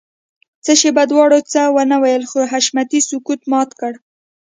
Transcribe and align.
څه 0.65 0.71
شېبه 0.79 1.03
دواړو 1.11 1.39
څه 1.51 1.61
ونه 1.75 1.97
ويل 2.03 2.23
خو 2.31 2.39
حشمتي 2.51 2.99
سکوت 3.09 3.41
مات 3.51 3.69
کړ. 3.79 3.93